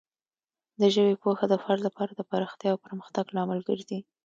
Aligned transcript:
د 0.79 0.81
ژبې 0.93 1.15
پوهه 1.23 1.45
د 1.49 1.55
فرد 1.63 1.81
لپاره 1.87 2.11
د 2.15 2.21
پراختیا 2.29 2.69
او 2.73 2.83
پرمختګ 2.85 3.25
لامل 3.35 3.59
ګرځي. 3.69 3.99